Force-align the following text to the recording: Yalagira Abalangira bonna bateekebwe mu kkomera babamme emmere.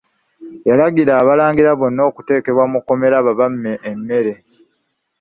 Yalagira 0.67 1.13
Abalangira 1.21 1.71
bonna 1.79 2.01
bateekebwe 2.15 2.63
mu 2.73 2.79
kkomera 2.81 3.17
babamme 3.25 3.71
emmere. 3.91 4.33